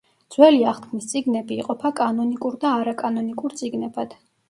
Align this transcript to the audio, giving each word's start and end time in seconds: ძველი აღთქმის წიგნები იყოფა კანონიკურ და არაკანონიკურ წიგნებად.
ძველი 0.35 0.63
აღთქმის 0.71 1.09
წიგნები 1.11 1.59
იყოფა 1.65 1.93
კანონიკურ 2.01 2.59
და 2.67 2.75
არაკანონიკურ 2.81 3.61
წიგნებად. 3.65 4.23